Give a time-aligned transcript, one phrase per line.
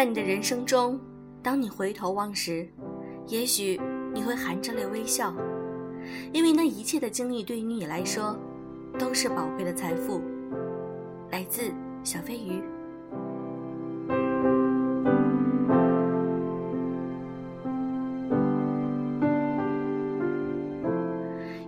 [0.00, 0.98] 在你的人生中，
[1.42, 2.66] 当你回头望时，
[3.26, 3.78] 也许
[4.14, 5.30] 你会含着泪微笑，
[6.32, 8.34] 因为那一切的经历对于你来说，
[8.98, 10.22] 都是宝贵的财富。
[11.30, 11.70] 来自
[12.02, 12.62] 小飞鱼。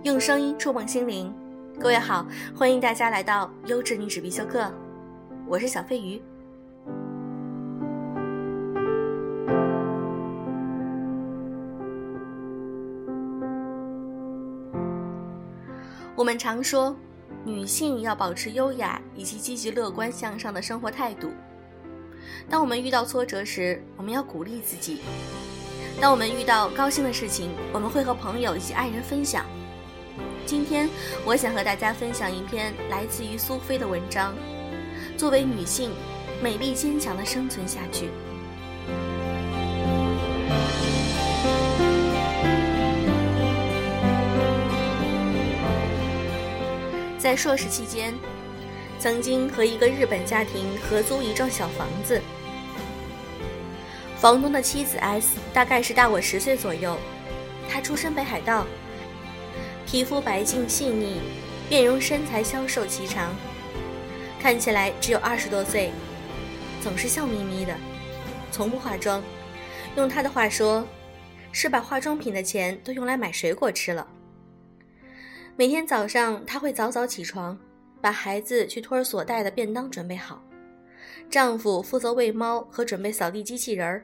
[0.01, 1.31] 用声音触碰心灵，
[1.79, 4.73] 各位好，欢迎大家来到优质女子必修课，
[5.45, 6.19] 我是小飞鱼。
[16.15, 16.95] 我们常说，
[17.43, 21.31] 女性要保持优雅以及积极乐观向上的生活态度。
[22.47, 24.97] 当我们遇到挫折时，我们要鼓励自己；
[25.99, 29.43] 当我们遇到高兴的事情，我们会和朋友以及爱人分享。
[30.45, 30.87] 今天，
[31.25, 34.35] 我想和大家分享一篇来自于苏菲的文章：
[35.17, 35.89] 作为女性，
[36.43, 38.09] 美丽坚强的生存下去。
[47.23, 48.13] 在硕士期间，
[48.99, 52.21] 曾经和一个日本家庭合租一幢小房子。
[54.17, 56.97] 房东的妻子 S 大概是大我十岁左右，
[57.69, 58.67] 她出身北海道，
[59.87, 61.21] 皮肤白净细腻，
[61.69, 63.33] 面容身材消瘦颀长，
[64.37, 65.93] 看起来只有二十多岁，
[66.81, 67.73] 总是笑眯眯的，
[68.51, 69.23] 从不化妆。
[69.95, 70.85] 用她的话说，
[71.53, 74.05] 是把化妆品的钱都用来买水果吃了。
[75.55, 77.59] 每天早上，她会早早起床，
[78.01, 80.43] 把孩子去托儿所带的便当准备好，
[81.29, 84.03] 丈夫负责喂猫和准备扫地机器人儿，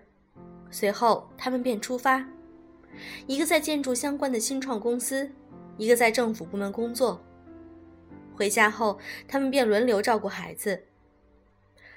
[0.70, 2.24] 随后他们便出发，
[3.26, 5.28] 一个在建筑相关的新创公司，
[5.78, 7.20] 一个在政府部门工作。
[8.36, 10.84] 回家后，他们便轮流照顾孩子，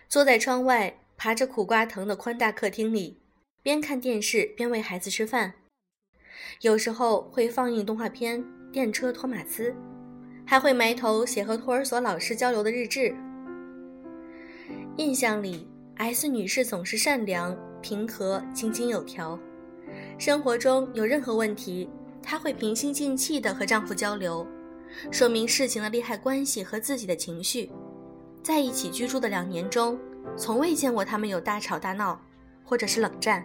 [0.08, 3.18] 坐在窗外爬着苦瓜藤的宽大客厅里，
[3.62, 5.52] 边看电视边喂孩子吃饭，
[6.62, 8.42] 有时候会放映动画片。
[8.72, 9.74] 电车托马斯，
[10.46, 13.14] 还会埋头写和托儿所老师交流的日志。
[14.96, 19.38] 印象里，S 女士总是善良、平和、井井有条。
[20.18, 21.86] 生活中有任何问题，
[22.22, 24.46] 她会平心静气地和丈夫交流，
[25.10, 27.70] 说明事情的利害关系和自己的情绪。
[28.42, 29.98] 在一起居住的两年中，
[30.34, 32.18] 从未见过他们有大吵大闹，
[32.64, 33.44] 或者是冷战。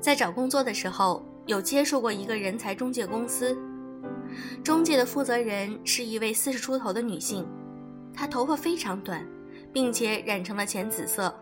[0.00, 1.24] 在找工作的时候。
[1.46, 3.56] 有接触过一个人才中介公司，
[4.62, 7.46] 中介的负责人是一位四十出头的女性，
[8.14, 9.26] 她头发非常短，
[9.72, 11.34] 并且染成了浅紫色，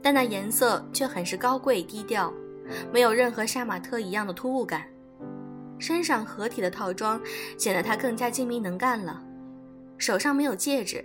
[0.00, 2.32] 但那颜色却很是高贵低调，
[2.90, 4.86] 没有任何杀马特一样的突兀感。
[5.78, 7.20] 身上合体的套装
[7.58, 9.22] 显得她更加精明能干了，
[9.98, 11.04] 手上没有戒指，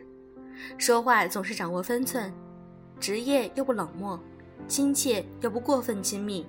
[0.78, 2.32] 说话总是掌握分寸，
[3.00, 4.18] 职业又不冷漠，
[4.68, 6.46] 亲切又不过分亲密。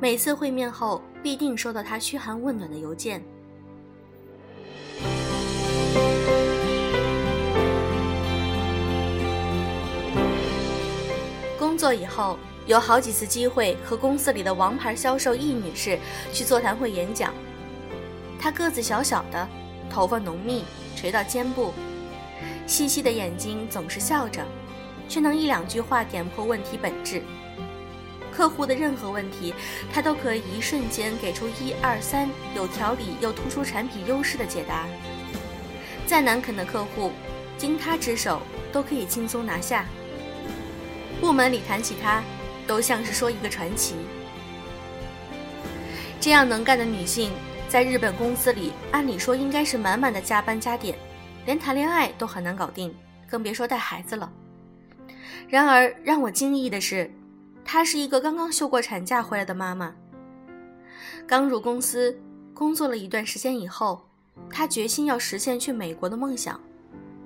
[0.00, 3.22] 每次会面后，必定收到他嘘寒问暖的邮件。
[11.58, 15.98] 工作以后，有好几次机会和公司里的王牌销售易女士
[16.32, 17.34] 去座谈会演讲。
[18.38, 19.48] 她个子小小的，
[19.90, 20.64] 头发浓密
[20.96, 21.72] 垂到肩部，
[22.66, 24.42] 细细的眼睛总是笑着，
[25.08, 27.22] 却能一两句话点破问题本质。
[28.36, 29.54] 客户的任何问题，
[29.90, 34.84] 他都可以一瞬间给出一二三有条理又突出产品优势的解答。
[36.06, 37.12] 再难啃的客户，
[37.56, 39.86] 经他之手都可以轻松拿下。
[41.18, 42.22] 部门里谈起他，
[42.66, 43.94] 都像是说一个传奇。
[46.20, 47.32] 这样能干的女性，
[47.70, 50.94] 在日本公司里，按理说应该是满满的加班加点，
[51.46, 52.94] 连谈恋爱都很难搞定，
[53.30, 54.30] 更别说带孩子了。
[55.48, 57.10] 然而让我惊异的是。
[57.66, 59.94] 她是一个刚刚休过产假回来的妈妈。
[61.26, 62.16] 刚入公司
[62.54, 64.08] 工作了一段时间以后，
[64.48, 66.60] 她决心要实现去美国的梦想，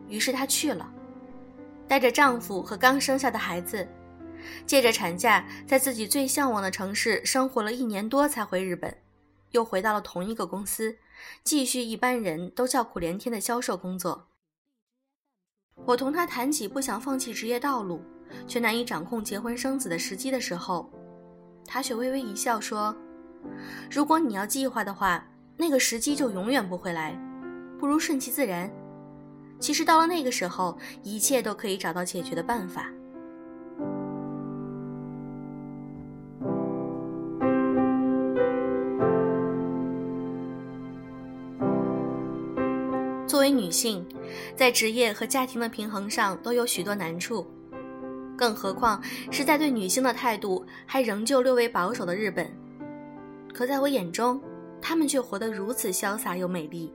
[0.08, 0.90] 于是她去了，
[1.86, 3.86] 带着丈夫和刚生下的孩子，
[4.66, 8.96] 借着产假在自己最向往的城市生活了一年多，才回日本，
[9.50, 10.96] 又回到了同一个公司，
[11.44, 14.28] 继续一般人都叫苦连天的销售工作。
[15.84, 18.02] 我同她谈起不想放弃职业道路。
[18.46, 20.90] 却难以掌控结婚生子的时机的时候，
[21.66, 22.94] 他却微微一笑说
[23.90, 25.24] ：“如果你要计划的话，
[25.56, 27.18] 那个时机就永远不会来，
[27.78, 28.70] 不如顺其自然。
[29.58, 32.90] 其实到了那个时候，一切都可以找到解决的办法。”
[43.26, 44.04] 作为女性，
[44.56, 47.46] 在职业和家庭的平衡上都有许多难处。
[48.40, 48.98] 更何况
[49.30, 52.50] 是在对女性的态度还仍旧略微保守的日本。
[53.52, 54.40] 可在我眼中，
[54.80, 56.90] 她们却活得如此潇洒又美丽。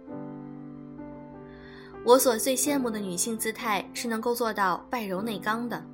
[2.03, 5.85] 我所最羡慕的女性姿态是能够做到外柔内刚的。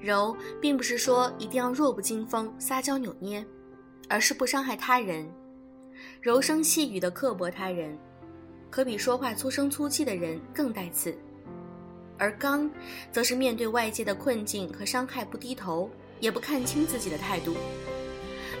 [0.00, 3.44] 柔，并不是说一定要弱不禁风、撒娇扭捏，
[4.08, 5.30] 而是不伤害他人，
[6.22, 7.98] 柔声细语的刻薄他人，
[8.70, 11.14] 可比说话粗声粗气的人更带刺。
[12.22, 12.70] 而刚，
[13.10, 15.90] 则是面对外界的困境和伤害不低头，
[16.20, 17.54] 也不看清自己的态度；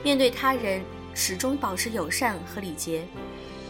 [0.02, 0.82] 面对他人，
[1.14, 3.04] 始终保持友善和礼节，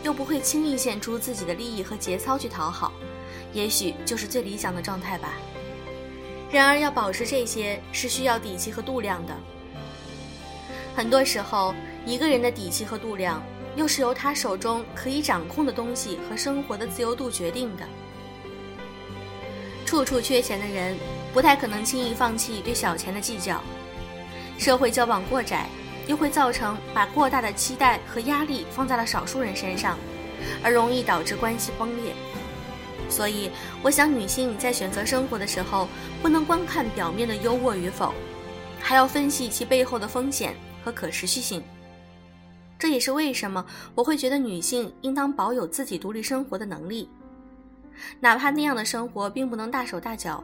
[0.03, 2.91] 又不会轻易献出自己的利益和节操去讨好，
[3.53, 5.35] 也许就是最理想的状态吧。
[6.50, 9.37] 然而，要保持这些是需要底气和度量的。
[10.97, 11.75] 很多时候，
[12.06, 13.43] 一个人的底气和度量，
[13.77, 17.87] 又是由他手中可以掌控的东西和生活的自由度决定的。
[19.93, 20.97] 处处缺钱的人，
[21.35, 23.61] 不太可能轻易放弃对小钱的计较。
[24.56, 25.69] 社会交往过窄，
[26.06, 29.99] 又会造成把过大的期待和压力放在了少数人身上，
[30.62, 32.15] 而容易导致关系崩裂。
[33.11, 33.50] 所以，
[33.83, 35.87] 我想女性在选择生活的时候，
[36.23, 38.15] 不能光看表面的优渥与否，
[38.81, 41.62] 还要分析其背后的风险和可持续性。
[42.79, 43.62] 这也是为什么
[43.95, 47.11] 我会觉得女性应当保有自己独立生活的能力。
[48.21, 50.43] 哪怕那样的生活并不能大手大脚，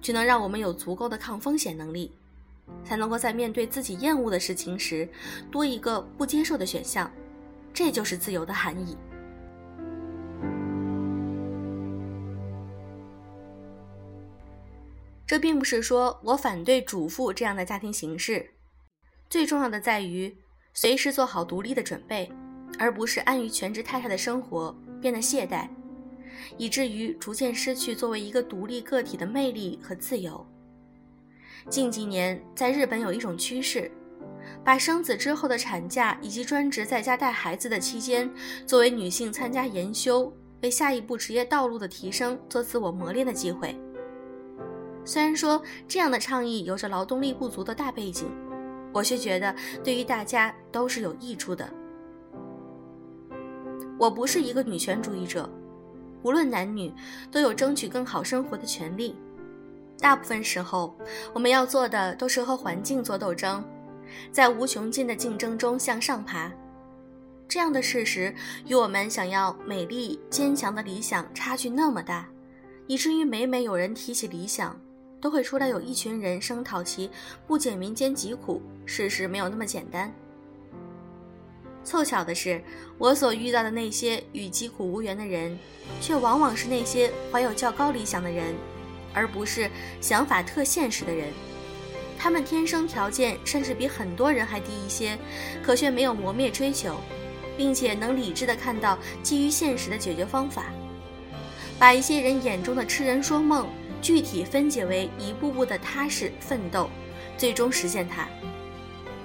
[0.00, 2.12] 却能让我们有足够的抗风险能力，
[2.84, 5.08] 才能够在面对自己厌恶的事情时，
[5.50, 7.10] 多一个不接受的选项。
[7.72, 8.96] 这就是自由的含义。
[15.26, 18.48] 这并不是说我反对主妇这样的家庭形式，
[19.28, 20.34] 最重要的在于
[20.72, 22.30] 随时做好独立的准备，
[22.78, 25.68] 而不是安于全职太太的生活，变得懈怠。
[26.56, 30.44] 以至于逐渐失去作为一个独立个体的魅力和自由。
[31.68, 33.90] 近几年，在日本有一种趋势，
[34.64, 38.30] 把生子之后的产假以及专职在家带孩子的期间，
[38.64, 43.76] 作为女性参加研修、为下一步职业道路的提升做自我磨练的机会。
[45.04, 48.28] 虽然说这样的倡议有着劳动力不足的大背景，
[48.92, 51.68] 我却觉得对于大家都是有益处的。
[53.98, 55.50] 我不是一个女权主义者。
[56.22, 56.92] 无论男女，
[57.30, 59.14] 都有争取更好生活的权利。
[59.98, 60.94] 大部分时候，
[61.32, 63.64] 我们要做的都是和环境做斗争，
[64.30, 66.52] 在无穷尽的竞争中向上爬。
[67.48, 68.34] 这样的事实
[68.66, 72.28] 与我们想要美丽坚强的理想差距那么大，
[72.86, 74.78] 以至于每每有人提起理想，
[75.20, 77.08] 都会出来有一群人声讨其
[77.46, 78.60] 不解民间疾苦。
[78.84, 80.12] 事实没有那么简单。
[81.86, 82.60] 凑巧的是，
[82.98, 85.56] 我所遇到的那些与疾苦无缘的人，
[86.00, 88.52] 却往往是那些怀有较高理想的人，
[89.14, 91.28] 而不是想法特现实的人。
[92.18, 95.16] 他们天生条件甚至比很多人还低一些，
[95.62, 96.96] 可却没有磨灭追求，
[97.56, 100.72] 并且能理智地看到基于现实的解决方法，
[101.78, 103.68] 把一些人眼中的痴人说梦，
[104.02, 106.90] 具体分解为一步步的踏实奋斗，
[107.38, 108.26] 最终实现它。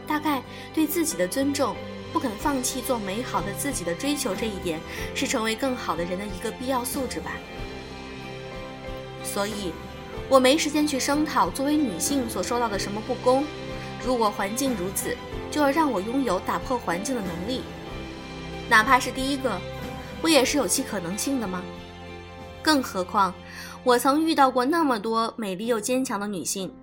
[0.05, 0.43] 大概
[0.75, 1.75] 对自己的尊重。
[2.11, 4.79] 不肯放弃做美好的自己的追求，这一点
[5.15, 7.31] 是成为更好的人的一个必要素质吧。
[9.23, 9.71] 所以，
[10.29, 13.45] 我没时间去声讨作为女性所受到的什么不公。
[14.05, 15.15] 如果环境如此，
[15.51, 17.61] 就要让我拥有打破环境的能力，
[18.69, 19.59] 哪怕是第一个，
[20.21, 21.61] 不也是有其可能性的吗？
[22.63, 23.33] 更何况，
[23.83, 26.73] 我曾遇到过那么多美丽又坚强的女性，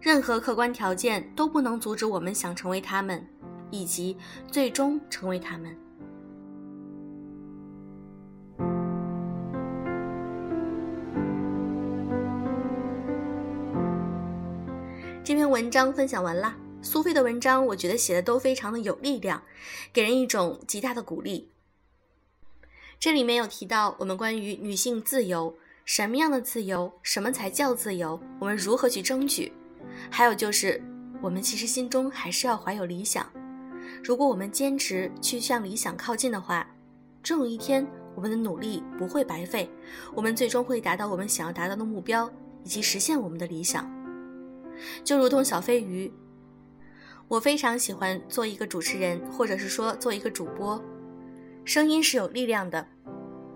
[0.00, 3.26] 任何客观条件都不能阻止我们想成为她们。
[3.74, 4.16] 以及
[4.50, 5.76] 最终成为他们。
[15.24, 19.42] 这篇文章分享完了，苏菲的文章我觉得写的都非常的有力量，
[19.92, 21.50] 给人一种极大的鼓励。
[23.00, 29.50] 这里面有提到我们关于女性自由，什么样的自由，什么才叫自由，我们如何去争取，
[30.10, 30.82] 还有就是
[31.22, 33.26] 我们其实心中还是要怀有理想。
[34.04, 36.68] 如果我们坚持去向理想靠近的话，
[37.22, 39.66] 终有一天我们的努力不会白费，
[40.14, 42.30] 我们最终会达到我们想要达到的目标，
[42.64, 43.90] 以及实现我们的理想。
[45.02, 46.12] 就如同小飞鱼，
[47.28, 50.78] 我非常喜欢做一个主持人，或者是说做一个主播。
[51.64, 52.86] 声音是有力量的，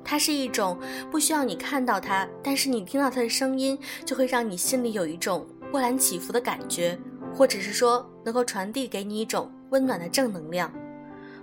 [0.03, 0.79] 它是一种
[1.11, 6.99] 不需要你看到它，但是你听到它的声音，就会让你心里有一种波澜起伏的感觉，
[7.35, 9.53] 或者是说能够传递给你一种。
[9.71, 10.73] 温暖的正能量，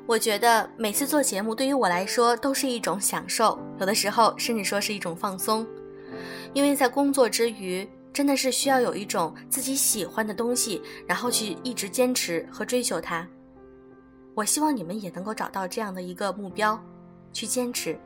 [0.06, 5.66] 我觉得每次做节目对于我来说都是一种享受，有的时候甚至说是一种放松。
[6.54, 13.28] 因为在工作之余，真的是需要有一种自己喜欢的东西，然后去一直坚持和追求它。
[14.34, 16.82] 我希望你们也能够找到这样的一个目标，
[17.34, 17.98] 去坚持。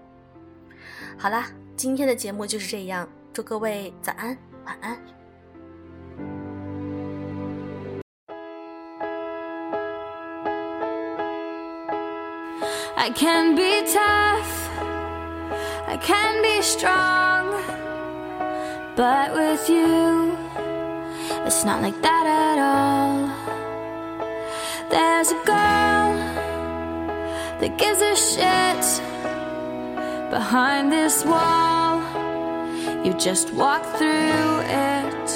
[1.17, 5.18] 好啦，今天的节目就是这样，祝各位早安，晚安。
[13.09, 14.69] I can be tough,
[15.87, 17.49] I can be strong,
[18.95, 20.37] but with you,
[21.43, 23.33] it's not like that at all.
[24.91, 26.07] There's a girl
[27.59, 28.85] that gives a shit
[30.29, 32.03] behind this wall.
[33.03, 35.29] You just walk through it.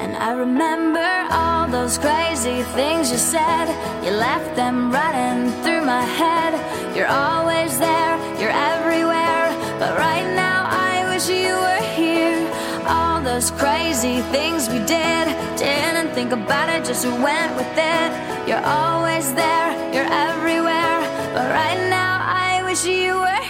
[0.00, 3.66] And I remember all those crazy things you said.
[4.02, 6.39] You left them running through my head.
[7.00, 9.48] You're always there, you're everywhere.
[9.78, 12.46] But right now, I wish you were here.
[12.86, 15.24] All those crazy things we did.
[15.56, 18.10] Didn't think about it, just went with it.
[18.46, 21.00] You're always there, you're everywhere.
[21.32, 23.44] But right now, I wish you were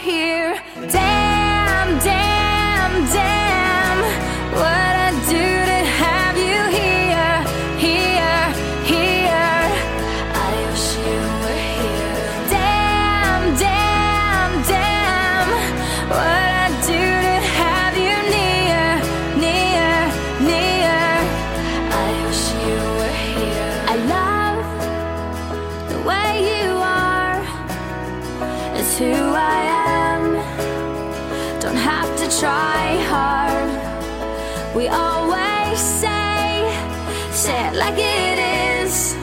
[37.40, 38.38] say it like it
[38.84, 39.14] is.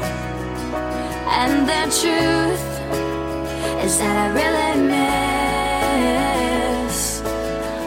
[1.40, 2.66] And the truth
[3.86, 4.78] is that I really
[6.90, 6.96] miss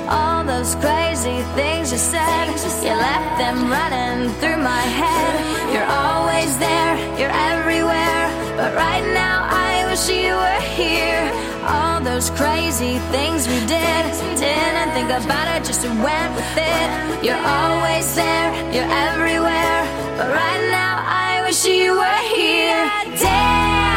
[0.08, 2.46] all those crazy things you said.
[2.86, 5.34] You left them running through my head.
[5.74, 8.30] You're always there, you're everywhere.
[8.56, 11.26] But right now, I wish you were here.
[11.66, 14.02] All those crazy things we did.
[14.38, 16.88] Didn't think about it, just went with it.
[17.24, 19.99] You're always there, you're everywhere.
[20.20, 22.84] But right now, I wish you were here.
[23.16, 23.89] Damn,